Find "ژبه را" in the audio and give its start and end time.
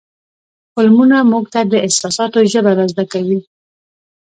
2.51-2.85